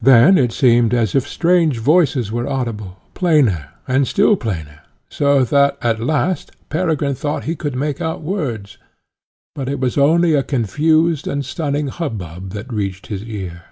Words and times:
Then 0.00 0.38
it 0.38 0.52
seemed 0.52 0.94
as 0.94 1.16
if 1.16 1.26
strange 1.26 1.78
voices 1.78 2.30
were 2.30 2.46
audible, 2.48 2.98
plainer 3.14 3.70
and 3.88 4.06
still 4.06 4.36
plainer, 4.36 4.78
so 5.10 5.42
that, 5.42 5.76
at 5.82 5.98
last, 5.98 6.52
Peregrine 6.68 7.16
thought 7.16 7.46
he 7.50 7.56
could 7.56 7.74
make 7.74 8.00
out 8.00 8.22
words. 8.22 8.78
But 9.56 9.68
it 9.68 9.80
was 9.80 9.98
only 9.98 10.34
a 10.36 10.44
confused 10.44 11.26
and 11.26 11.44
stunning 11.44 11.88
hubbub 11.88 12.50
that 12.50 12.72
reached 12.72 13.08
his 13.08 13.24
ear. 13.24 13.64